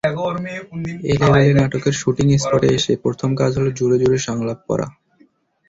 [1.11, 4.87] এলেবেলে নাটকের শুটিং স্পটে এসে প্রথম কাজ হলো জোরে জোরে সংলাপ পড়া।